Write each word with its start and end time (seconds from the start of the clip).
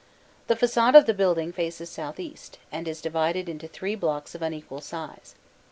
The 0.47 0.55
facade 0.55 0.95
of 0.95 1.05
the 1.05 1.13
building 1.13 1.51
faces 1.53 1.91
south 1.91 2.19
east, 2.19 2.57
and 2.71 2.87
is 2.87 3.03
divided 3.03 3.47
into 3.47 3.67
three 3.67 3.93
blocks 3.93 4.33
of 4.33 4.41
unequal 4.41 4.81
size. 4.81 5.35